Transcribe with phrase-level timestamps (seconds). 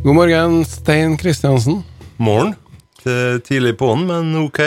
[0.00, 1.82] God morgen, Stein Kristiansen.
[2.16, 2.54] Morgen.
[3.44, 4.60] Tidlig på'n, men ok.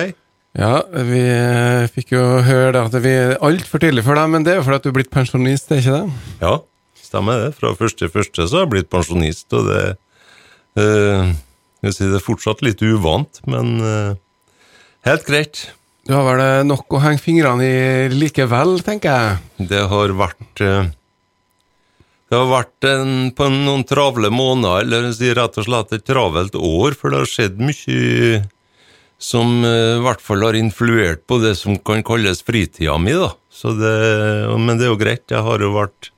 [0.53, 4.45] Ja, vi eh, fikk jo høre da at vi er altfor tidlig for deg, men
[4.45, 6.21] det er jo fordi at du er blitt pensjonist, er ikke det?
[6.43, 6.53] Ja,
[7.01, 7.49] stemmer det.
[7.57, 9.81] Fra første første så har jeg blitt pensjonist, og det
[10.77, 14.13] øh, jeg vil si det er fortsatt litt uvant, men øh,
[15.09, 15.65] helt greit.
[16.05, 19.67] Du har vel nok å henge fingrene i likevel, tenker jeg.
[19.73, 20.93] Det har vært eh,
[22.33, 26.55] Det har vært en, på noen travle måneder, eller si rett og slett et travelt
[26.57, 28.39] år, for det har skjedd mye
[29.21, 33.29] som eh, i hvert fall har influert på det som kan kalles fritida mi, da.
[33.77, 33.91] Det,
[34.57, 35.27] men det er jo greit.
[35.29, 36.09] Jeg har jo vært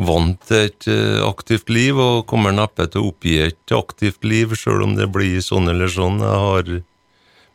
[0.00, 4.56] vant til et eh, aktivt liv, og kommer neppe til å oppgi et aktivt liv,
[4.56, 6.24] sjøl om det blir sånn eller sånn.
[6.24, 6.72] Jeg har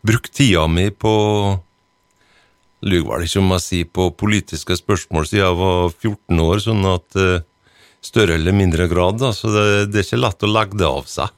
[0.05, 1.15] brukt tida mi på
[2.85, 6.89] Lyver vel ikke om jeg sier på politiske spørsmål siden jeg var 14 år, sånn
[6.93, 7.45] at eh,
[8.05, 11.09] større eller mindre grad, da, så det, det er ikke lett å legge det av
[11.09, 11.33] seg.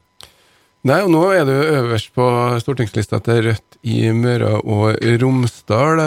[0.88, 2.26] Nei, og nå er du øverst på
[2.64, 6.00] stortingslista til Rødt i Møre og Romsdal.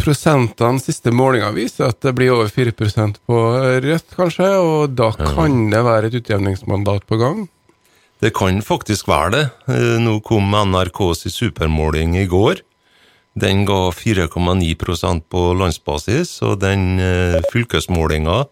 [0.00, 3.40] Prosentene siste målinga viser at det blir over 4% på
[3.84, 7.44] Rødt, kanskje, og da kan det være et utjevningsmandat på gang?
[8.22, 9.44] Det kan faktisk være det.
[9.68, 12.62] Eh, Nå kom NRKs supermåling i går.
[13.34, 18.44] Den ga 4,9% på landsbasis, og den eh, fylkesmålinga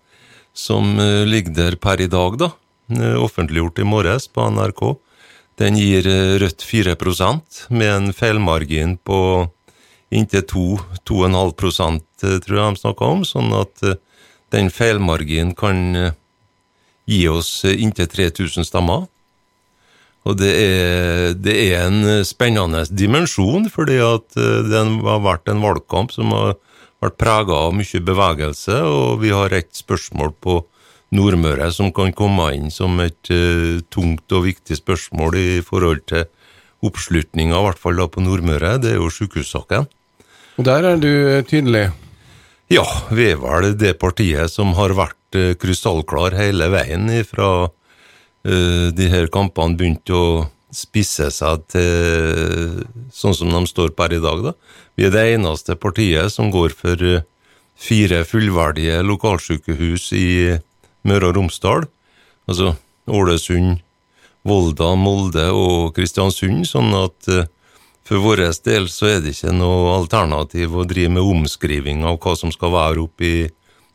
[0.53, 2.50] som eh, ligger der per i dag, da,
[2.92, 4.83] eh, offentliggjort i morges på NRK,
[5.61, 9.48] den gir eh, Rødt 4% med en feilmargin på
[10.12, 13.86] inntil 2-2,5 eh, tror jeg de snakka om, sånn at
[14.53, 16.12] den feilmarginen kan
[17.08, 19.06] gi oss inntil 3000 stemmer.
[20.28, 26.12] Og det er, det er en spennende dimensjon, fordi at det har vært en valgkamp
[26.14, 26.53] som har
[27.03, 30.61] vært prega av mye bevegelse, og vi har et spørsmål på
[31.12, 36.25] Nordmøre som kan komme inn som et uh, tungt og viktig spørsmål i forhold til
[36.83, 38.78] oppslutninga, i hvert fall da på Nordmøre.
[38.83, 39.91] Det er jo sykehussaken.
[40.58, 41.91] Og der er du eh, tydelig.
[42.73, 48.89] Ja, vi er vel det partiet som har vært uh, krystallklar hele veien fra uh,
[48.96, 50.27] de her kampene begynte å
[50.73, 54.43] spisse seg til sånn som de står per i dag.
[54.43, 54.53] da.
[54.97, 57.25] Vi er det eneste partiet som går for eh,
[57.77, 60.59] fire fullverdige lokalsykehus i
[61.09, 61.87] Møre og Romsdal.
[62.49, 62.75] Altså
[63.11, 63.81] Ålesund,
[64.47, 67.49] Volda, Molde og Kristiansund, sånn at eh,
[68.03, 72.35] for vår del så er det ikke noe alternativ å drive med omskriving av hva
[72.37, 73.43] som skal være oppe i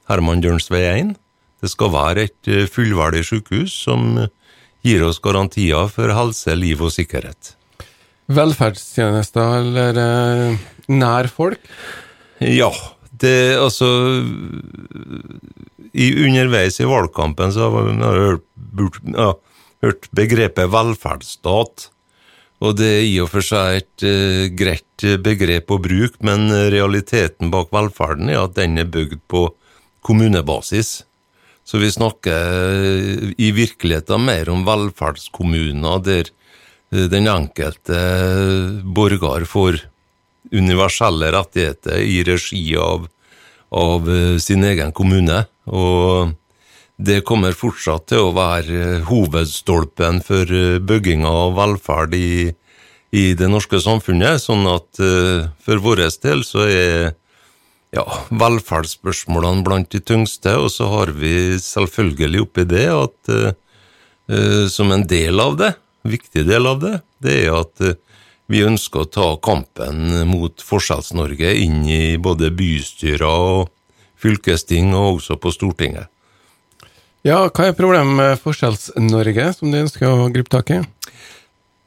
[0.08, 1.16] Herman Dørns vei 1.
[1.62, 4.28] Det skal være et eh, fullverdig sykehus som
[4.88, 7.54] gir oss garantier for helse, liv og sikkerhet.
[8.28, 11.62] Velferdstjenester eller eh, nær folk?
[12.44, 12.72] Ja,
[13.18, 13.88] det altså
[15.94, 19.32] i, Underveis i valgkampen så har vi hørt, ja,
[19.86, 21.88] hørt begrepet velferdsstat.
[22.58, 27.52] Og det er i og for seg et eh, greit begrep å bruke, men realiteten
[27.54, 29.48] bak velferden er at den er bygd på
[30.08, 31.07] kommunebasis.
[31.68, 39.44] Så vi snakker eh, i virkeligheten mer om velferdskommuner der eh, den enkelte eh, borger
[39.44, 39.82] får
[40.56, 43.10] universelle rettigheter i regi av,
[43.76, 44.08] av
[44.40, 45.42] sin egen kommune.
[45.68, 46.32] Og
[46.96, 50.48] det kommer fortsatt til å være hovedstolpen for
[50.88, 52.48] bygginga av velferd i,
[53.12, 54.40] i det norske samfunnet.
[54.40, 55.04] Sånn at
[55.68, 57.12] for vår del så er
[57.96, 63.56] ja, velferdsspørsmålene blant de tyngste, og så har vi selvfølgelig oppi det at eh,
[64.32, 65.74] eh, som en del av det,
[66.08, 67.98] viktig del av det, det er at eh,
[68.48, 73.74] vi ønsker å ta kampen mot Forskjells-Norge inn i både bystyrer og
[74.18, 76.08] fylkesting, og også på Stortinget.
[77.28, 80.80] Ja, hva er problemet med Forskjells-Norge, som du ønsker å gripe tak i?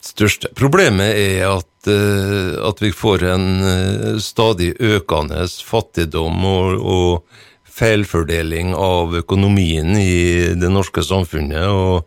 [0.04, 8.74] Største problemet er at, at vi får en eh, stadig økende fattigdom og, og feilfordeling
[8.76, 12.04] av økonomien i det norske samfunnet, og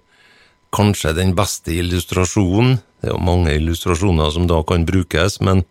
[0.74, 5.64] kanskje den beste illustrasjonen, det er jo mange illustrasjoner som da kan brukes, men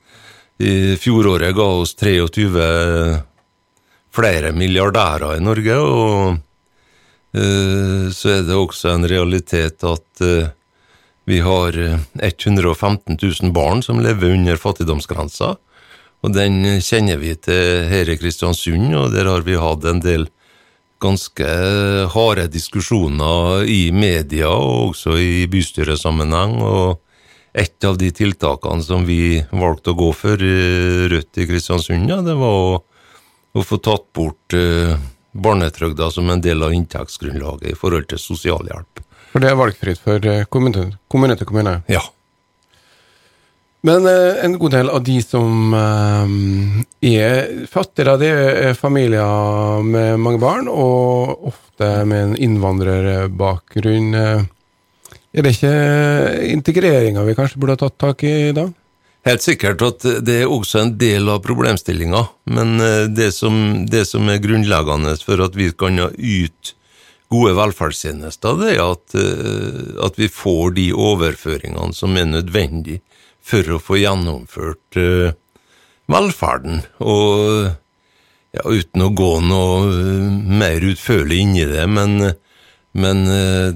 [0.62, 2.66] i fjoråret ga oss 23
[4.12, 10.50] flere milliardærer i Norge, og eh, så er det også en realitet at eh,
[11.24, 15.54] vi har eh, 115 000 barn som lever under fattigdomsgrensa,
[16.22, 20.28] og den kjenner vi til her i Kristiansund, og der har vi hatt en del
[21.02, 21.46] ganske
[22.14, 27.00] harde diskusjoner i media og også i bystyresammenheng, og
[27.52, 32.22] et av de tiltakene som vi valgte å gå for eh, Rødt i Kristiansund, ja,
[32.24, 32.76] det var å,
[33.52, 34.94] å få tatt bort eh,
[35.32, 39.02] barnetrygda som en del av inntektsgrunnlaget i forhold til sosialhjelp.
[39.32, 41.79] For det er valgfritt for eh, kommune, kommune til kommune.
[41.90, 42.02] Ja.
[43.82, 46.34] Men eh, en god del av de som eh,
[47.14, 48.32] er fattigere, det
[48.69, 54.12] er familier med mange barn, og ofte med en innvandrerbakgrunn.
[55.32, 55.73] Er det ikke
[56.52, 58.69] integreringa vi kanskje burde ha tatt tak i da?
[59.25, 62.20] Helt sikkert at det er også en del av problemstillinga,
[62.52, 62.75] men
[63.14, 63.55] det som,
[63.88, 66.75] det som er grunnleggende for at vi kan yte
[67.32, 73.00] gode velferdstjenester, det er at, eh, at vi får de overføringene som er nødvendig
[73.43, 75.34] for å få gjennomført eh,
[76.12, 76.84] velferden.
[77.00, 77.73] Og
[78.52, 80.29] ja, uten å gå noe eh,
[80.62, 82.32] mer utførlig inn i det, men,
[82.93, 83.25] men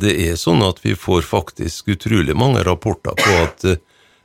[0.02, 3.68] det er sånn at vi får faktisk utrolig mange rapporter på at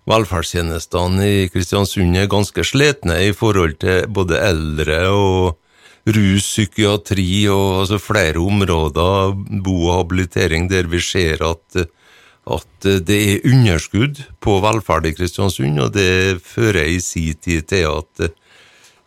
[0.10, 5.61] velferdstjenestene i Kristiansund er ganske slitne i forhold til både eldre og
[6.08, 11.84] rus, psykiatri og altså flere områder, bo og habilitering, der vi ser at,
[12.50, 17.90] at det er underskudd på velferd i Kristiansund, og det fører i sin tid til
[17.92, 18.32] at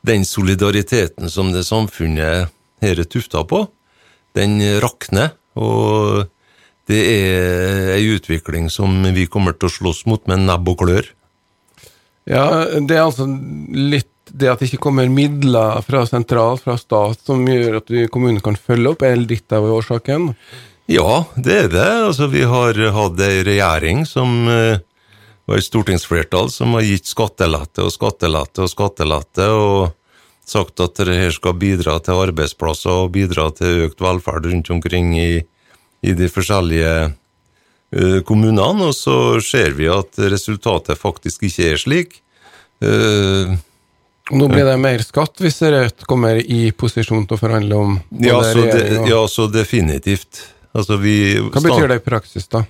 [0.05, 2.53] den solidariteten som det samfunnet
[2.85, 3.65] her er tufta på,
[4.37, 5.33] den rakner.
[5.55, 6.27] Og
[6.91, 11.07] det er ei utvikling som vi kommer til å slåss mot med nebb og klør.
[12.29, 17.21] Ja, det er altså litt det at det ikke kommer midler fra sentralt, fra stat,
[17.23, 20.33] som gjør at kommunen kan følge opp, er litt av årsaken.
[20.91, 21.91] Ja, det er det.
[22.09, 24.83] Altså, vi har hatt ei regjering som var
[25.45, 29.93] og et stortingsflertall som har gitt skattelette og skattelette og skattelette, og
[30.49, 35.13] sagt at det her skal bidra til arbeidsplasser og bidra til økt velferd rundt omkring
[35.17, 35.45] i,
[36.05, 42.19] i de forskjellige eh, kommunene, og så ser vi at resultatet faktisk ikke er slik.
[42.85, 43.74] Eh, Og
[44.31, 48.39] nå blir det mer skatt hvis Rødt kommer i posisjon til å forhandle om ja,
[48.47, 50.41] så det, ja, så definitivt.
[50.75, 52.65] Altså, vi Hva betyr det i praksis, da?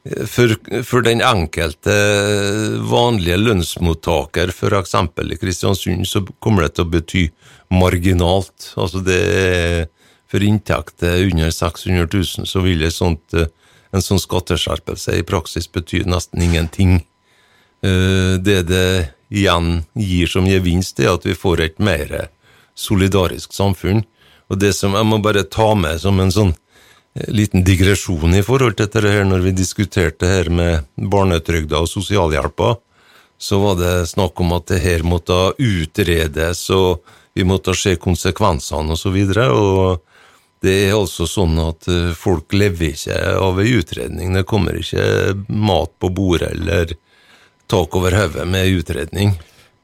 [0.00, 0.54] For,
[0.86, 1.92] for den enkelte
[2.88, 4.94] vanlige lønnsmottaker, f.eks.
[4.94, 7.24] i Kristiansund, så kommer det til å bety
[7.74, 8.70] marginalt.
[8.80, 9.88] Altså det er
[10.30, 13.50] For inntekter under 600 000 så vil sånt, eh,
[13.90, 17.00] en sånn skatteskjerpelse i praksis bety nesten ingenting.
[17.82, 18.86] Det Det det
[19.30, 22.28] igjen gir som gevinst, er at vi får et mer
[22.78, 24.02] solidarisk samfunn.
[24.50, 28.44] Og det som jeg må bare ta med som en sånn eh, liten digresjon i
[28.46, 32.74] forhold til dette her, når vi diskuterte her med barnetrygda og sosialhjelpa,
[33.40, 37.00] så var det snakk om at det her måtte utredes, og
[37.32, 40.00] vi måtte se konsekvensene og så og
[40.60, 45.38] det er altså sånn at eh, folk lever ikke av ei utredning, det kommer ikke
[45.48, 46.92] mat på bordet eller
[47.70, 49.36] tak over hodet med utredning.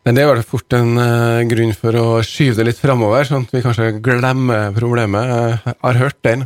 [0.06, 3.42] Men det er vel fort en uh, grunn for å skyve det litt framover, sånn
[3.48, 5.32] at vi kanskje glemmer problemet.
[5.66, 6.44] Jeg har hørt den.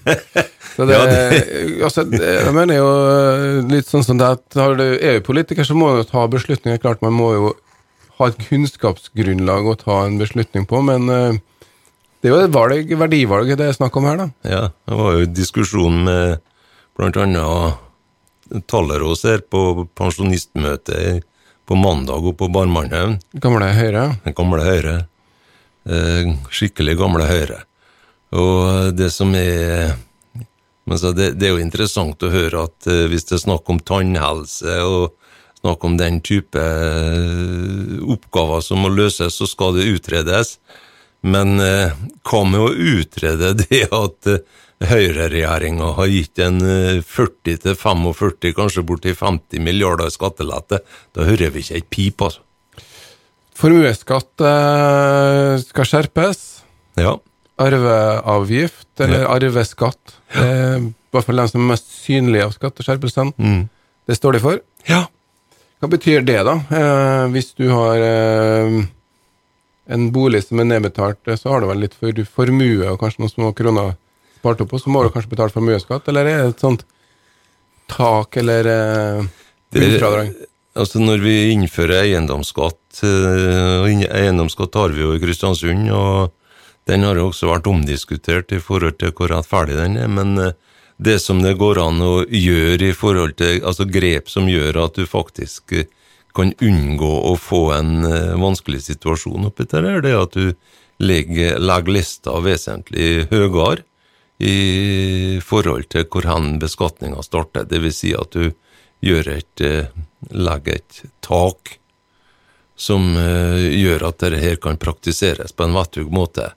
[0.74, 0.96] Så det,
[1.84, 5.74] altså, det, jeg mener jo eh, litt sånn som det at har du EU-politiker, så
[5.76, 6.80] må du ta beslutninger.
[6.80, 7.50] Klart man må jo
[8.18, 11.36] ha et kunnskapsgrunnlag å ta en beslutning på, men uh,
[12.20, 14.28] det er jo et valg, verdivalg det er snakk om her, da.
[14.46, 16.40] Ja, det var jo diskusjon med
[16.98, 17.78] blant annet
[18.66, 21.26] Tallerås på pensjonistmøtet
[21.70, 23.20] på mandag og på Barmannhaugen.
[23.38, 24.08] Gamle Høyre.
[24.34, 24.94] Gamle Høyre.
[25.86, 27.60] Eh, skikkelig gamle Høyre.
[28.34, 29.94] Og det som er
[30.90, 34.80] det, det er jo interessant å høre at eh, hvis det er snakk om tannhelse
[34.82, 35.14] og
[35.60, 40.56] snakk om den type eh, oppgaver som må løses, så skal det utredes.
[41.22, 44.28] Men hva med å utrede det at
[44.88, 50.80] høyreregjeringa har gitt en eh, 40-45, kanskje borti 50 milliarder i skattelette?
[51.16, 52.44] Da hører vi ikke et pip, altså.
[53.60, 56.40] Formuesskatt eh, skal skjerpes.
[57.00, 57.18] Ja.
[57.60, 60.16] Arveavgift, eller arveskatt.
[60.32, 60.46] Ja.
[60.46, 63.34] er i hvert fall den som er mest synlig av skatteskjerpelsene.
[63.36, 63.64] Mm.
[64.08, 64.62] Det står de for.
[64.88, 65.06] ja.
[65.80, 66.58] Hva betyr det, da?
[66.76, 68.74] Eh, hvis du har eh,
[69.96, 73.22] en bolig som er nedbetalt, eh, så har du vel litt for formue og kanskje
[73.22, 73.94] noen små kroner
[74.40, 76.86] spart opp, på, så må du kanskje betale formuesskatt, eller er det et sånt
[77.90, 78.70] tak eller
[79.74, 80.32] bunnfradrag?
[80.78, 86.30] Altså Når vi innfører eiendomsskatt eh, Eiendomsskatt har vi jo i Kristiansund, og
[86.88, 90.10] den har jo også vært omdiskutert i forhold til hvor rettferdig den er.
[90.10, 90.54] Men eh,
[91.02, 95.00] det som det går an å gjøre i forhold til altså grep som gjør at
[95.00, 95.74] du faktisk
[96.36, 98.04] kan unngå å få en
[98.38, 100.52] vanskelig situasjon oppi der, det er at du
[101.02, 103.82] legger, legger lista vesentlig høyere
[104.40, 107.68] i forhold til hvor hen beskatninga starter.
[107.68, 108.50] Vil si at du
[109.04, 109.92] gjør et, eh,
[110.32, 111.76] legger et tak
[112.80, 116.50] som eh, gjør at dette her kan praktiseres på en vettug måte.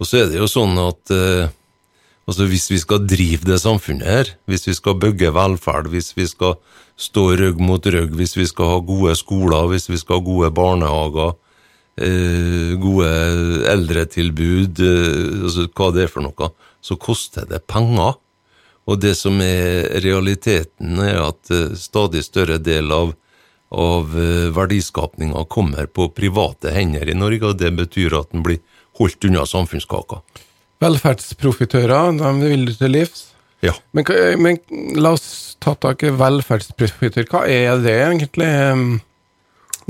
[0.00, 1.56] Og så er det jo sånn at eh,
[2.28, 6.28] Altså Hvis vi skal drive det samfunnet her, hvis vi skal bygge velferd, hvis vi
[6.30, 6.52] skal
[7.00, 10.50] stå rygg mot rygg, hvis vi skal ha gode skoler, hvis vi skal ha gode
[10.54, 11.32] barnehager,
[11.98, 13.08] eh, gode
[13.72, 14.78] eldretilbud,
[15.48, 18.16] altså hva det er for noe, så koster det penger.
[18.88, 23.12] Og det som er realiteten, er at eh, stadig større del av,
[23.70, 28.62] av eh, verdiskapninga kommer på private hender i Norge, og det betyr at den blir
[28.98, 30.22] holdt unna samfunnskaka.
[30.80, 33.28] Velferdsprofitører, de vil du til livs.
[33.60, 33.74] Ja.
[33.92, 34.08] Men,
[34.40, 34.58] men
[34.96, 37.28] la oss ta tak i velferdsprofitør.
[37.28, 38.48] Hva er det egentlig?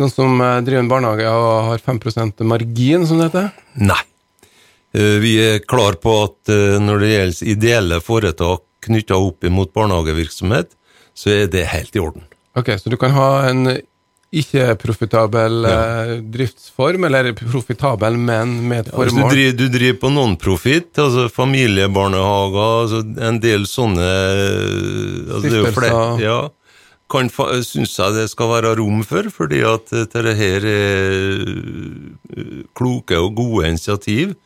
[0.00, 3.50] Noen som eh, driver en barnehage og har 5% margin, som det heter?
[3.80, 4.02] Nei.
[4.94, 9.72] Eh, Vi er klar på at eh, når det gjelder ideelle foretak knytta opp imot
[9.76, 10.72] barnehagevirksomhet,
[11.14, 12.24] så er det helt i orden.
[12.56, 13.78] Ok, så du kan ha en
[14.30, 16.04] ikke-profitabel Ja.
[16.06, 19.30] eh, driftsform, eller profitabel, men med et Hvis du formål.
[19.34, 24.06] driver, du driver på non-profit, altså familiebarnehager, altså en del sånne
[25.28, 25.50] altså Stiftelser.
[25.50, 26.48] det er jo flere, ja,
[27.10, 27.28] kan,
[27.66, 31.44] synes jeg det skal være rom for, fordi at dette her er
[32.78, 34.36] kloke og gode initiativ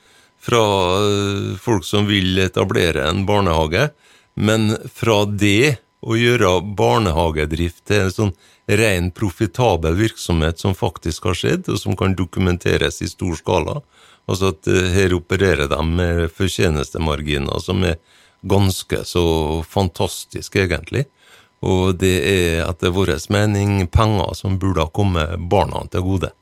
[0.45, 0.65] fra
[1.01, 3.89] eh, folk som vil etablere en barnehage,
[4.35, 8.35] men fra det å gjøre barnehagedrift til en sånn
[8.69, 13.81] ren profitabel virksomhet som faktisk har skjedd, og som kan dokumenteres i stor skala,
[14.29, 18.01] altså at eh, her opererer de med fortjenestemarginer som er
[18.45, 19.27] ganske så
[19.65, 21.07] fantastiske, egentlig.
[21.65, 26.35] Og det er etter vår mening penger som burde ha kommet barna til gode.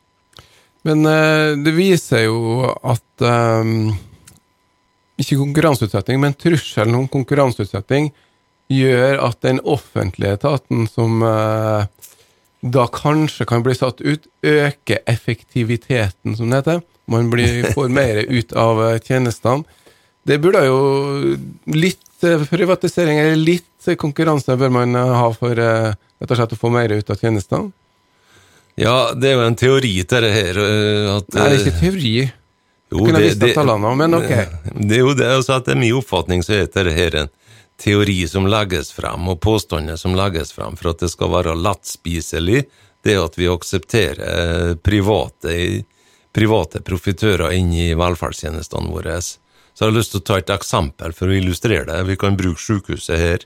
[0.87, 3.93] Men uh, det viser jo at um,
[5.21, 8.11] Ikke konkurranseutsetting, men trusselen om konkurranseutsetting
[8.73, 11.85] gjør at den offentlige etaten som uh,
[12.63, 16.81] da kanskje kan bli satt ut, øker effektiviteten, som det heter.
[17.11, 19.67] Man blir, får mer ut av eh, tjenestene.
[20.23, 20.79] Det burde jo
[21.75, 25.91] litt privatisering eller litt konkurranse bør man ha for uh,
[26.23, 27.73] rett og slett å få mer ut av tjenestene.
[28.81, 30.59] Ja, det er jo en teori til det her.
[30.59, 32.33] eh, At, Nei, det er eh, ikke teori.
[32.93, 34.33] Jo, det- det- tallene, men ok.
[34.89, 37.29] Det er jo det, altså at det er min oppfatning så er dette her en
[37.79, 42.67] teori som legges frem, og påstander som legges frem for at det skal være lettspiselig,
[43.03, 45.85] det at vi aksepterer eh, private,
[46.33, 49.17] private profitører inn i velferdstjenestene våre.
[49.21, 52.03] Så jeg har lyst til å ta et eksempel for å illustrere det.
[52.07, 53.39] Vi kan bruke sykehuset her.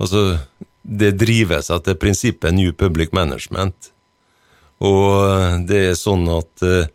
[0.00, 0.38] Altså,
[0.82, 3.92] det drives etter prinsippet New Public Management.
[4.84, 6.88] Og det er sånn at eh,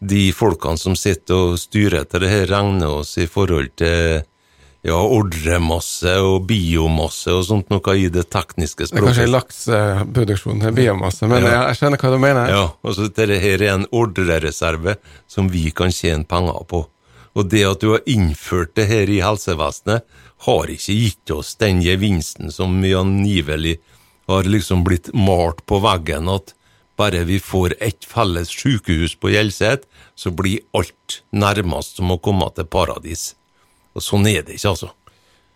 [0.00, 4.22] de folkene som sitter og styrer etter det her, regner oss i forhold til
[4.80, 8.94] ja, ordremasse og biomasse og sånt noe i det tekniske språket.
[8.94, 11.66] Det er kanskje lakseproduksjon til biomasse, men Ja.
[11.68, 12.48] jeg skjønner hva du mener.
[12.48, 14.96] Ja, altså dette her er en ordrereserve
[15.28, 16.86] som vi kan tjene penger på.
[17.36, 20.02] Og det at du har innført det her i helsevesenet,
[20.46, 23.76] har ikke gitt oss den gevinsten som vi angivelig
[24.26, 26.54] har liksom blitt malt på veggen, at
[27.00, 32.48] bare vi får ett felles sykehus på Hjelset, så blir alt nærmest som å komme
[32.54, 33.30] til paradis.
[33.96, 34.92] Og sånn er det ikke, altså.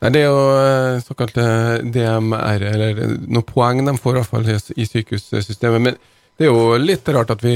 [0.02, 1.44] Nei, det er jo eh, såkalte
[1.94, 5.84] DMR, eller noen poeng de får i hvert fall i, sykehussystemet.
[5.86, 6.00] Men
[6.36, 7.54] det er jo litt rart at vi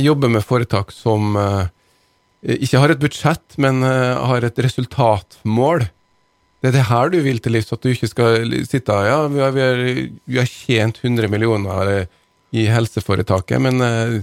[0.00, 1.70] jobber med foretak som eh,
[2.60, 5.86] ikke har et budsjett, men eh, har et resultatmål.
[6.60, 9.40] Det er det her du vil til livs, at du ikke skal sitte Ja, vi
[9.40, 12.10] har, vi har, tjent 100 millioner eh,
[12.50, 14.20] i helseforetaket, men eh,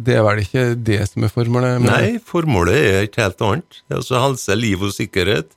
[0.00, 1.80] det er vel ikke det som er formålet?
[1.84, 3.80] Nei, formålet er et helt annet.
[3.92, 5.52] Altså helse, liv og sikkerhet.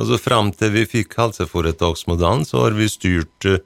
[0.00, 3.62] Altså Frem til vi fikk helseforetaksmodellen, så har vi styrt eh,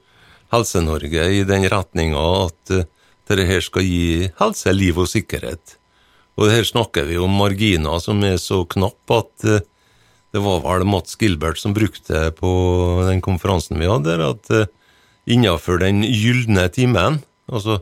[0.53, 2.85] Helse-Norge i den retninga at uh,
[3.27, 5.73] dette skal gi helse, liv og sikkerhet.
[6.39, 9.65] Og her snakker vi om marginer som er så knappe at eh,
[10.31, 12.51] det var vel Mats Gilbert som brukte på
[13.09, 14.71] den konferansen vi hadde, at
[15.27, 17.81] innenfor den gylne timen, altså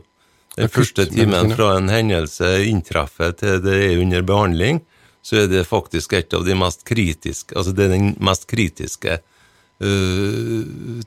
[0.56, 4.80] den første timen fra en hendelse inntreffer til det er under behandling,
[5.26, 9.18] så er det faktisk et av de mest kritiske, altså det er den mest kritiske
[9.20, 10.60] uh,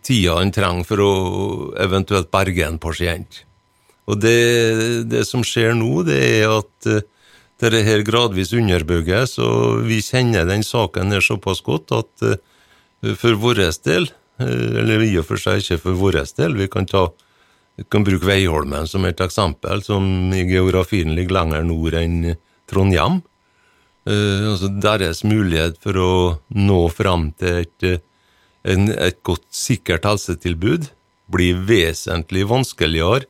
[0.05, 1.13] tida en trenger for å
[1.81, 3.45] eventuelt berge en pasient.
[4.09, 7.01] Og det, det som skjer nå, det er at uh,
[7.59, 13.39] dette her gradvis underbygges, og vi kjenner den saken her såpass godt at uh, for
[13.39, 17.07] vår del, eller i og for seg ikke for vår del, vi kan ta
[17.79, 20.03] vi kan bruke Veiholmen som et eksempel, som
[20.35, 22.35] i geografien ligger lenger nord enn
[22.67, 23.21] Trondheim.
[24.09, 26.13] Uh, altså deres mulighet for å
[26.55, 28.01] nå fram til et, eh,
[28.67, 30.89] en, et godt, sikkert helsetilbud
[31.31, 33.27] blir vesentlig vanskeligere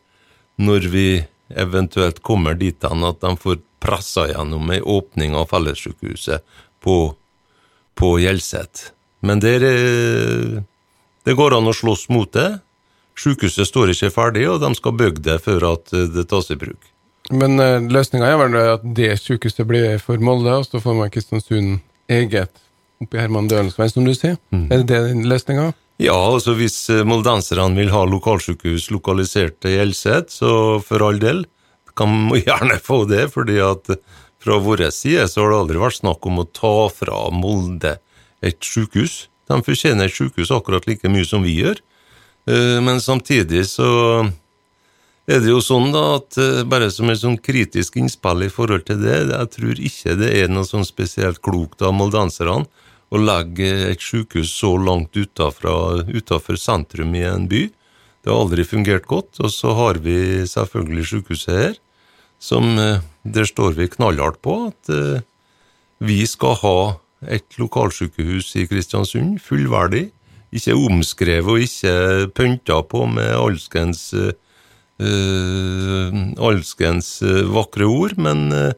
[0.62, 1.08] når vi
[1.50, 6.46] eventuelt kommer dit hen at de får pressa gjennom ei åpning av fellessykehuset
[6.84, 6.96] på,
[7.98, 8.90] på Hjelset.
[9.26, 10.58] Men eh,
[11.26, 12.50] det går an å slåss mot det.
[13.20, 16.58] Sykehuset står ikke ferdig, og de skal bygge det før at eh, det tas i
[16.60, 16.80] bruk.
[17.30, 21.12] Men uh, løsninga er vel at det sykehuset blir for Molde, og så får man
[21.14, 22.64] Kristiansund eget
[23.04, 24.40] oppi Herman Dølensveien, som du sier.
[24.56, 24.66] Mm.
[24.72, 25.70] Er det det løsninga?
[26.00, 31.44] Ja, altså hvis eh, moldenserne vil ha lokalsykehus lokalisert til Hjelset, så for all del,
[32.00, 34.00] kan man gjerne få det, fordi at
[34.40, 37.98] fra vår side så har det aldri vært snakk om å ta fra Molde
[38.40, 39.26] et sykehus.
[39.52, 41.89] De fortjener et sykehus akkurat like mye som vi gjør, Eh,
[42.48, 43.90] men samtidig så
[45.30, 48.88] er det jo sånn da at eh, bare som et sånn kritisk innspill i forhold
[48.88, 52.64] til det, jeg tror ikke det er noe sånn spesielt klokt av moldenserne
[53.10, 57.68] å legge et sykehus så langt utafor sentrum i en by.
[58.22, 59.40] Det har aldri fungert godt.
[59.42, 61.80] Og så har vi selvfølgelig sykehuset her,
[62.42, 64.94] som eh, der står vi knallhardt på at
[66.00, 66.78] vi skal ha
[67.28, 70.08] et lokalsykehus i Kristiansund, fullverdig,
[70.56, 74.32] ikke omskrevet og ikke pynta på med alskens, uh,
[76.50, 78.74] alskens uh, vakre ord, men uh,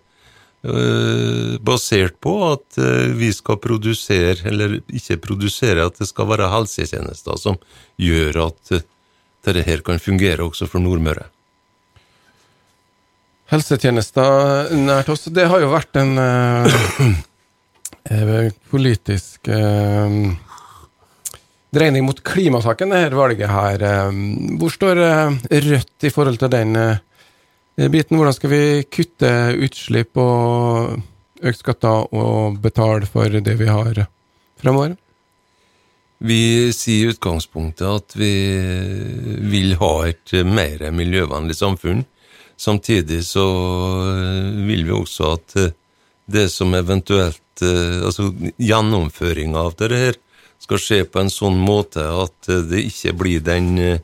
[1.66, 2.78] basert på at
[3.18, 7.58] vi skal produsere, eller ikke produsere, at det skal være helsetjenester som
[7.98, 8.76] gjør at
[9.42, 11.26] dette her kan fungere også for Nordmøre.
[13.50, 16.14] Helsetjenester nært oss, det har jo vært en
[18.72, 19.50] politisk
[21.72, 23.84] dreining mot klimasaken, dette valget her.
[23.88, 24.18] Eh,
[24.60, 25.38] hvor står eh,
[25.68, 28.20] Rødt i forhold til den eh, biten?
[28.20, 29.32] Hvordan skal vi kutte
[29.68, 30.98] utslipp og
[31.42, 34.04] øke skatter og betale for det vi har
[34.62, 34.98] fremover?
[36.22, 38.34] Vi sier i utgangspunktet at vi
[39.50, 42.04] vil ha et mer miljøvennlig samfunn.
[42.62, 43.46] Samtidig så
[44.68, 45.56] vil vi også at
[46.32, 50.16] det som eventuelt Altså gjennomføringa av det her,
[50.62, 54.00] skal skje på en sånn måte at det ikke blir den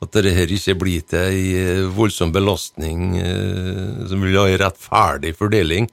[0.00, 4.60] at dette her ikke blir til ei eh, voldsom belastning eh, som vil ha en
[4.62, 5.90] rettferdig fordeling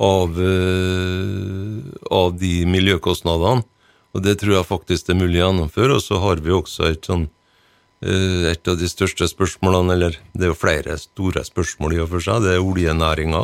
[0.00, 1.80] av, eh,
[2.12, 3.64] av, de miljøkostnadene.
[4.10, 5.96] Og det tror jeg faktisk det er mulig å gjennomføre.
[5.96, 7.28] Og så har vi også et sånn
[8.00, 12.24] et av de største spørsmålene, eller det er jo flere store spørsmål i og for
[12.24, 13.42] seg, det er oljenæringa,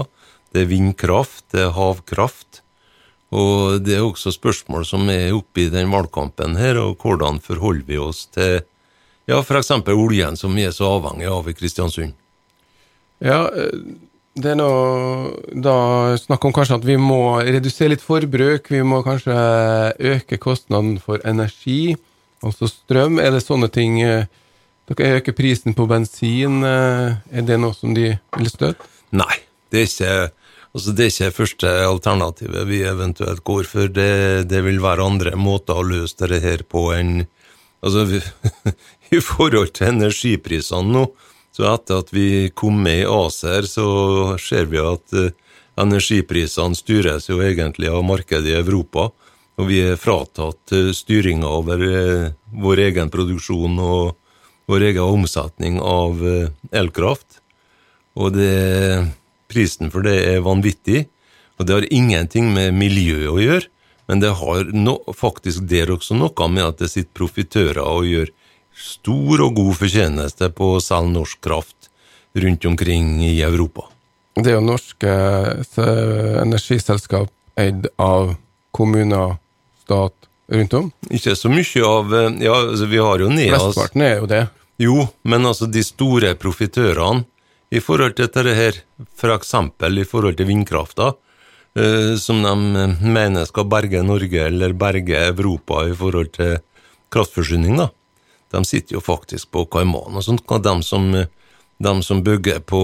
[0.56, 2.62] det er vindkraft, det er havkraft.
[3.34, 7.86] Og det er også spørsmål som er oppe i den valgkampen her, og hvordan forholder
[7.88, 8.60] vi oss til
[9.26, 9.72] ja, f.eks.
[9.90, 12.14] oljen som vi er så avhengig av i Kristiansund?
[13.18, 13.40] Ja,
[14.36, 18.70] det er noe da snakk om kanskje at vi må redusere litt forbruk.
[18.70, 19.34] Vi må kanskje
[20.12, 21.96] øke kostnaden for energi,
[22.44, 23.18] altså strøm.
[23.18, 24.02] Er det sånne ting
[24.86, 26.60] Dere øker prisen på bensin.
[26.62, 28.86] Er det noe som de vil støtte?
[29.16, 29.40] Nei,
[29.74, 30.12] det er ikke
[30.76, 33.88] Altså, det er ikke første alternativet vi eventuelt går for.
[33.88, 37.24] Det, det vil være andre måter å løse dette her på enn
[37.84, 38.18] Altså, vi,
[39.16, 41.02] i forhold til energiprisene nå,
[41.54, 43.84] så etter at vi kom med i ACER, så
[44.42, 45.28] ser vi at uh,
[45.78, 49.10] energiprisene styres jo egentlig av markedet i Europa.
[49.60, 52.32] Og vi er fratatt uh, styringa over uh,
[52.64, 54.16] vår egen produksjon og
[54.66, 56.24] vår egen omsetning av
[56.74, 57.38] elkraft.
[58.18, 58.56] Og det
[59.50, 61.06] Prisen for det er vanvittig,
[61.56, 63.68] og det har ingenting med miljøet å gjøre,
[64.06, 68.32] men det har no, faktisk der også noe med at det sitter profitører og gjør
[68.76, 71.90] stor og god fortjeneste på å selge norsk kraft
[72.36, 73.86] rundt omkring i Europa.
[74.36, 75.12] Det er jo norske
[76.42, 78.34] energiselskap eid av
[78.76, 79.38] kommuner,
[79.80, 80.12] stat,
[80.52, 80.90] rundt om?
[81.08, 84.42] Ikke så mye av Ja, altså vi har jo NEAS Mesteparten er jo det.
[84.76, 87.24] Jo, men altså de store profitørene
[87.70, 88.80] i forhold til dette her,
[89.16, 89.32] f.eks.
[89.34, 91.12] eksempel i forhold til vindkrafta,
[91.78, 96.58] eh, som de eh, mener skal berge Norge eller berge Europa i forhold til
[97.10, 97.90] kraftforsyning, da.
[98.54, 100.46] De sitter jo faktisk på Kaiman og sånt.
[100.46, 102.80] De som, de som bygger på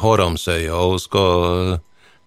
[0.00, 1.76] Haramsøya og skal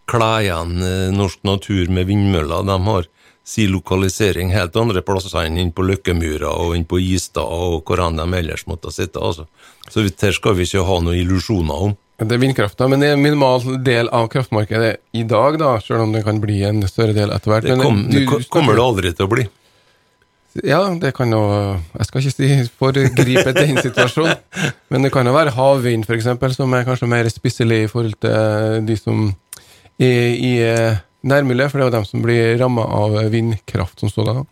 [0.09, 3.09] kle igjen eh, norsk natur med vindmøller, de har
[3.49, 8.03] si lokalisering helt andre plasser enn inn på Løkkemyra og inn på Istad og hvor
[8.05, 9.17] enn de ellers måtte sitte.
[9.19, 9.47] altså.
[9.89, 11.97] Så her skal vi ikke ha noen illusjoner om.
[12.19, 16.03] Det er vindkrafta, men det er en minimal del av kraftmarkedet i dag, da, selv
[16.03, 17.69] om det kan bli en større del etter hvert.
[17.69, 19.45] Det, kom, du, det kommer det aldri til å bli.
[20.65, 21.39] Ja, det kan jo
[21.93, 22.47] Jeg skal ikke si
[22.81, 24.41] foregripe den situasjonen,
[24.91, 28.83] men det kan jo være havvind, f.eks., som er kanskje mer spisselig i forhold til
[28.89, 29.29] de som
[29.99, 30.53] er i
[31.27, 34.45] nærmiljøet, for det er jo dem som blir ramma av vindkraft som sådan.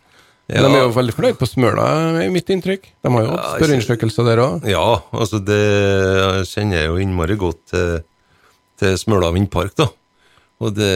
[0.47, 0.61] Ja.
[0.63, 1.85] De er jo veldig fornøyd på Smøla,
[2.23, 2.85] er mitt inntrykk.
[3.03, 4.67] De har jo hatt ja, spørreundersøkelser der òg.
[4.71, 5.63] Ja, altså det
[6.47, 7.97] kjenner jeg jo innmari godt til,
[8.79, 9.89] til Smøla vindpark, da.
[10.63, 10.93] Og det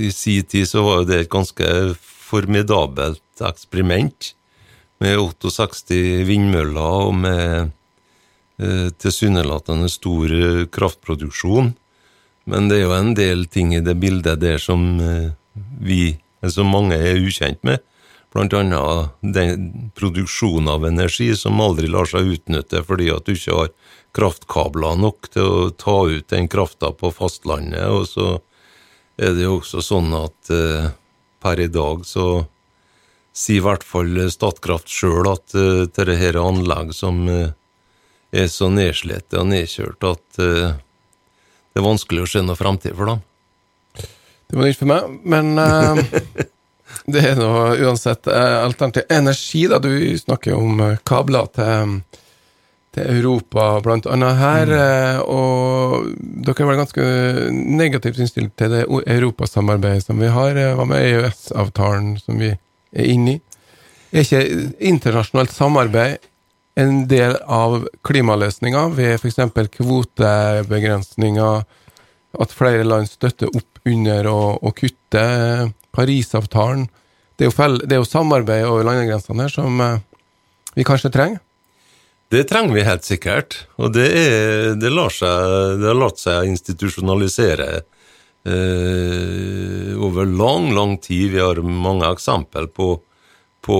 [0.00, 1.66] I sin tid så var jo det et ganske
[2.00, 4.32] formidabelt eksperiment.
[5.02, 7.72] Med 68 vindmøller og med
[8.62, 11.74] eh, tilsynelatende stor eh, kraftproduksjon.
[12.50, 15.32] Men det er jo en del ting i det bildet der som eh,
[15.80, 17.82] vi, som mange er ukjent med.
[18.34, 23.60] Blant annet den produksjonen av energi som aldri lar seg utnytte fordi at du ikke
[23.60, 23.70] har
[24.14, 27.86] kraftkabler nok til å ta ut den krafta på fastlandet.
[27.94, 28.28] Og så
[29.16, 30.90] er det jo også sånn at eh,
[31.44, 32.44] per i dag så
[33.34, 37.52] sier i hvert fall Statkraft sjøl at eh, dette er anlegg som eh,
[38.34, 40.74] er så nedslitte og nedkjørt at eh,
[41.74, 43.22] det er vanskelig å se noe fremtid for dem.
[44.46, 45.98] Det var nytt for meg, men uh,
[47.12, 47.48] det er nå
[47.82, 49.80] uansett uh, alternativ energi, da.
[49.82, 51.96] Du snakker om eh, kabler til,
[52.94, 54.74] til Europa, blant annet her.
[54.76, 56.12] eh, Og
[56.46, 57.08] dere er vel ganske
[57.82, 60.60] negativt innstilt til det europasamarbeidet som vi har.
[60.78, 63.42] Hva med EØS-avtalen som vi er inne i?
[64.14, 64.44] Er ikke
[64.92, 66.22] internasjonalt samarbeid
[66.80, 69.38] en del av klimaløsninga ved f.eks.
[69.78, 71.64] kvotebegrensninger,
[72.34, 75.24] at flere land støtter opp under å, å kutte
[75.94, 76.88] Parisavtalen?
[77.34, 79.98] Det er, jo fell, det er jo samarbeid over landegrensene her som eh,
[80.74, 81.40] vi kanskje trenger.
[82.30, 86.48] Det trenger vi helt sikkert, og det, er, det, lar seg, det har latt seg
[86.50, 87.68] institusjonalisere
[88.48, 91.34] eh, over lang, lang tid.
[91.34, 92.96] Vi har mange eksempel på,
[93.64, 93.76] på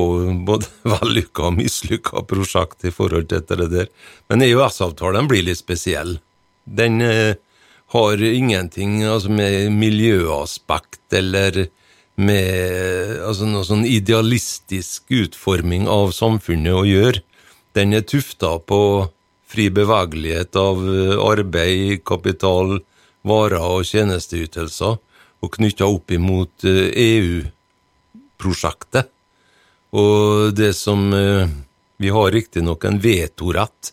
[0.49, 3.90] både vellykka og mislykka prosjekt i forhold til dette der.
[4.31, 6.18] Men EØS-avtalen blir litt spesiell.
[6.64, 7.37] Den eh,
[7.94, 11.66] har ingenting altså med miljøaspekt eller
[12.14, 17.23] med altså noe sånn idealistisk utforming av samfunnet å gjøre.
[17.75, 19.09] Den er tufta på
[19.51, 22.81] fri bevegelighet av eh, arbeid, kapital,
[23.27, 24.97] varer og tjenesteytelser,
[25.44, 29.13] og knytta opp imot eh, EU-prosjektet.
[29.94, 31.48] Og det som eh,
[31.96, 33.92] Vi har riktignok en vetorett,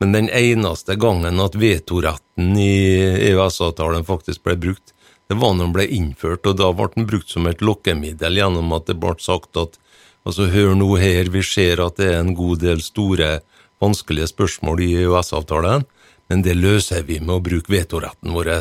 [0.00, 2.96] men den eneste gangen at vetoretten i
[3.28, 4.94] EØS-avtalen faktisk ble brukt,
[5.28, 8.72] det var når den ble innført, og da ble den brukt som et lokkemiddel gjennom
[8.76, 9.76] at det ble sagt at
[10.24, 13.38] altså hør nå her, vi ser at det er en god del store,
[13.84, 15.84] vanskelige spørsmål i EØS-avtalen,
[16.32, 18.54] men det løser vi med å bruke vetoretten vår.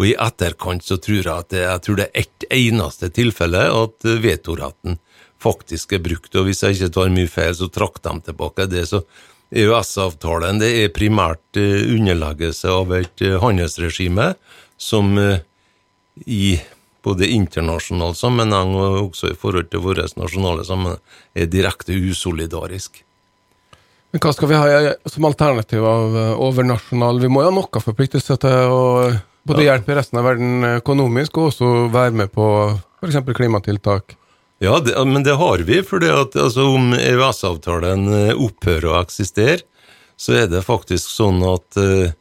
[0.00, 3.66] Og i etterkant så tror jeg at det, jeg tror det er ett eneste tilfelle
[3.68, 4.98] at vetoretten
[5.44, 8.86] faktisk er brukt, og hvis jeg ikke tar mye feil, så trakk de tilbake det.
[8.90, 9.04] Så
[9.54, 14.32] EØS-avtalen det er primært eh, underleggelse av et eh, handelsregime
[14.80, 15.44] som eh,
[16.26, 16.56] i
[17.04, 21.02] både internasjonal sammenheng og også i forhold til vår nasjonale sammenheng
[21.36, 23.02] er direkte usolidarisk.
[24.14, 27.18] Men hva skal vi ha som alternativ av overnasjonal?
[27.20, 28.82] Vi må jo ha noe forpliktelse til å
[29.44, 32.46] både hjelpe resten av verden økonomisk, og også være med på
[33.02, 33.20] f.eks.
[33.36, 34.14] klimatiltak.
[34.58, 39.64] Ja, det, men det har vi, for altså, om EØS-avtalen eh, opphører å eksistere,
[40.16, 42.14] så er det faktisk sånn at, eh,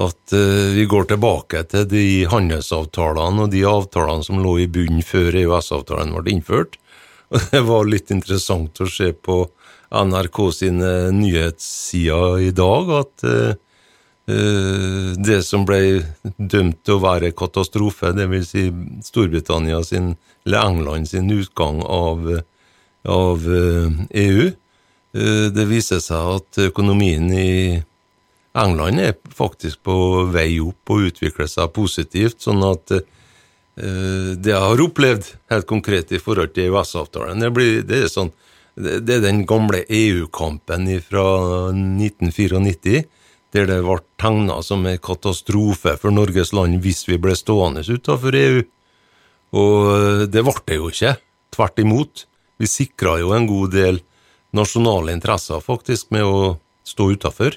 [0.00, 5.04] at eh, vi går tilbake til de handelsavtalene og de avtalene som lå i bunnen
[5.04, 6.80] før EØS-avtalen ble innført.
[7.34, 9.40] Og det var litt interessant å se på
[9.90, 13.24] NRK sine nyhetssider i dag at
[14.26, 16.02] det som ble
[16.34, 18.48] dømt til å være katastrofe, dvs.
[18.50, 18.64] Si
[19.06, 22.26] Storbritannia sin, eller England sin utgang av,
[23.06, 24.48] av eh, EU,
[25.14, 27.82] eh, det viser seg at økonomien i
[28.56, 34.64] England er faktisk på vei opp og utvikler seg positivt, sånn at eh, det jeg
[34.64, 38.32] har opplevd helt konkret i forhold til EØS-avtalen, det, det sånn
[38.76, 41.22] det er den gamle EU-kampen fra
[41.72, 43.06] 1994,
[43.56, 48.36] der det ble tegna som en katastrofe for Norges land hvis vi ble stående utenfor
[48.36, 48.64] EU.
[49.56, 51.16] Og det ble det jo ikke.
[51.54, 52.26] Tvert imot.
[52.60, 54.00] Vi sikra jo en god del
[54.56, 57.56] nasjonale interesser, faktisk, med å stå utafor.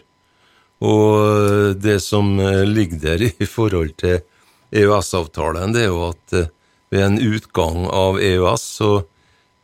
[0.79, 4.21] Og det som eh, ligger der i forhold til
[4.71, 6.51] EØS-avtalen, det er jo at eh,
[6.89, 8.91] ved en utgang av EØS så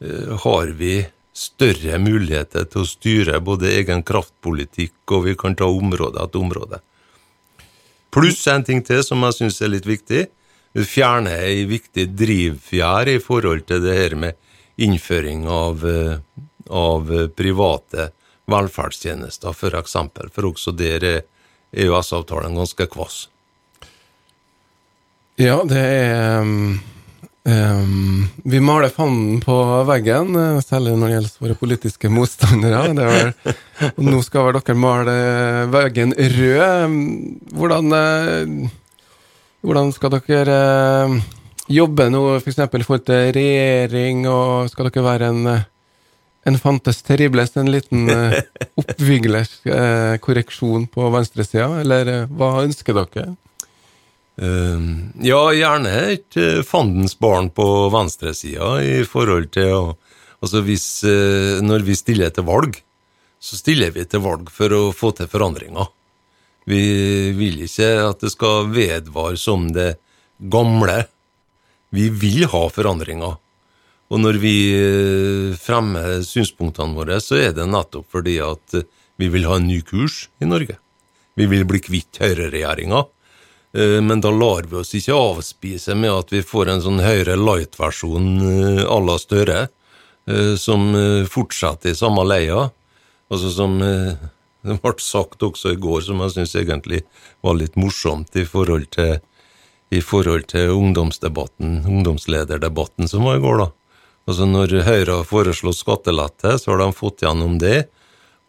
[0.04, 0.98] eh, har vi
[1.36, 6.80] større muligheter til å styre både egen kraftpolitikk, og vi kan ta område etter område.
[8.16, 10.26] Pluss en ting til som jeg syns er litt viktig.
[10.76, 14.40] Vi fjerner ei viktig drivfjær i forhold til det her med
[14.80, 16.18] innføring av, eh,
[16.72, 18.10] av private
[18.52, 20.32] velferdstjenester, for eksempel.
[20.32, 21.22] For også der er
[21.76, 23.28] EØS-avtalen ganske kvass.
[25.36, 26.46] Ja, det er
[27.46, 29.56] um, Vi maler fanden på
[29.88, 32.82] veggen, eh, særlig når det gjelder våre politiske motstandere.
[32.90, 33.54] Er vel,
[33.92, 35.16] og nå skal vel dere male
[35.74, 36.60] veggen rød.
[36.86, 36.98] Um,
[37.56, 38.68] Hvordan, eh,
[39.66, 41.16] Hvordan skal dere eh,
[41.78, 42.60] jobbe nå, f.eks.
[42.66, 45.54] I forhold til regjering, og skal dere være en,
[46.46, 48.06] en fantes terribles, en liten
[48.82, 49.72] oppviglersk
[50.22, 53.34] korreksjon på venstresida, eller hva ønsker dere?
[54.36, 54.88] Eh,
[55.24, 59.86] ja, gjerne et eh, fandens barn på venstresida i forhold til å
[60.44, 62.76] Altså hvis eh, Når vi stiller til valg,
[63.42, 65.88] så stiller vi til valg for å få til forandringer.
[66.70, 69.96] Vi vil ikke at det skal vedvare som det
[70.38, 71.06] gamle.
[71.94, 73.38] Vi vil ha forandringer.
[74.14, 78.80] Og når vi eh, fremmer synspunktene våre, så er det nettopp fordi at
[79.22, 80.78] vi vil ha en ny kurs i Norge.
[81.36, 83.06] Vi vil bli kvitt høyreregjeringa.
[83.76, 87.36] Eh, Men da lar vi oss ikke avspise med at vi får en sånn Høyre
[87.40, 89.68] light-versjon eh, à la Støre,
[90.30, 90.88] eh, som
[91.32, 92.70] fortsetter i samme leia.
[93.30, 93.80] Altså som
[94.66, 97.04] det ble sagt også i går, som jeg syns egentlig
[97.44, 99.18] var litt morsomt i forhold til
[99.94, 103.68] i forhold til ungdomsdebatten, ungdomslederdebatten som var i går, da.
[104.26, 107.86] Altså Når Høyre har foreslått skattelette, så har de fått gjennom det.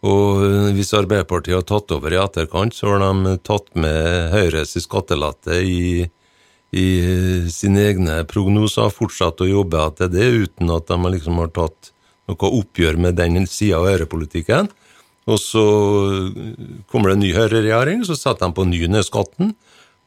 [0.05, 5.61] Og hvis Arbeiderpartiet har tatt over i etterkant, så har de tatt med Høyres skattelette
[5.65, 6.05] i,
[6.77, 6.89] i
[7.53, 11.93] sine egne prognoser, fortsatt å jobbe etter det, uten at de liksom har tatt
[12.27, 14.69] noe oppgjør med den sida av høyrepolitikken.
[15.27, 15.65] Og så
[16.91, 19.57] kommer det en ny høyreregjering, så setter de på ny ned skatten,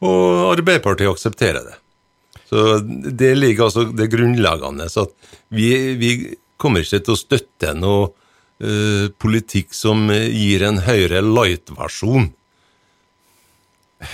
[0.00, 1.76] og Arbeiderpartiet aksepterer det.
[2.48, 4.88] Så det ligger altså det grunnleggende.
[4.90, 5.12] Så at
[5.54, 5.68] vi,
[6.00, 6.14] vi
[6.60, 8.08] kommer ikke til å støtte noe
[8.60, 12.30] eh, politikk som gir en høyere light-versjon.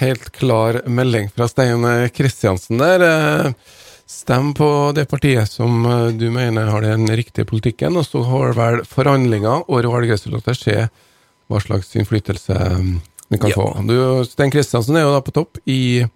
[0.01, 3.05] Helt klar melding fra Stein Kristiansen der.
[3.07, 3.53] Eh,
[4.07, 8.53] Stem på det partiet som eh, du mener har den riktige politikken, og så har
[8.55, 10.77] vel forhandlinger og valgresultater skje
[11.51, 12.85] hva slags innflytelse eh,
[13.31, 13.57] vi kan Ja.
[13.59, 13.67] få.
[13.87, 13.97] Du,
[14.31, 16.07] Stein Kristiansen er jo da på topp i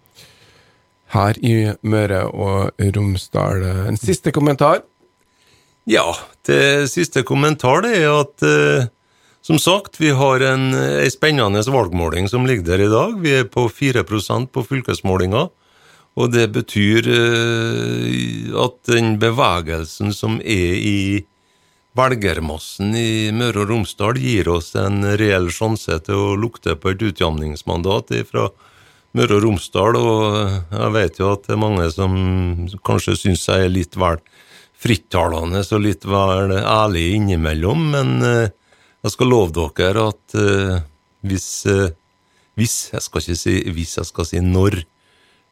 [1.11, 3.65] her i Møre og Romsdal.
[3.91, 4.85] En siste kommentar.
[5.91, 6.07] Ja,
[6.49, 8.89] det siste kommentar det er at eh,
[9.43, 13.17] som sagt, vi har en, en spennende valgmåling som ligger der i dag.
[13.23, 15.49] Vi er på 4% på fylkesmålinga.
[16.21, 21.01] Og det betyr eh, at den bevegelsen som er i
[21.97, 27.03] velgermassen i Møre og Romsdal, gir oss en reell sjanse til å lukte på et
[27.09, 28.51] utjamningsmandat fra
[29.17, 29.97] Møre og Romsdal.
[29.97, 32.15] Og jeg vet jo at det er mange som
[32.87, 34.21] kanskje syns jeg er litt vel
[34.81, 38.53] frittalende og litt vel ærlig innimellom, men eh,
[39.05, 40.79] jeg skal love dere at eh,
[41.27, 41.93] hvis, eh,
[42.57, 44.83] hvis Jeg skal ikke si hvis, jeg skal si når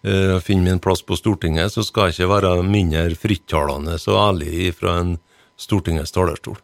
[0.08, 4.70] jeg finner min plass på Stortinget, så skal jeg ikke være mindre frittalende og ærlig
[4.78, 5.16] fra en
[5.58, 6.54] Stortingets talerstol.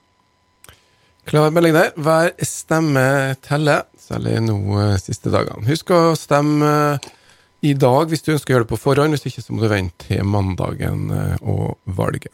[1.26, 1.90] Klar melding der.
[1.98, 5.66] Hver stemme teller, særlig nå siste dagene.
[5.66, 6.70] Husk å stemme
[7.66, 9.18] i dag hvis du ønsker å gjøre det på forhånd.
[9.18, 11.10] Hvis ikke så må du vente til mandagen
[11.42, 12.30] og valget.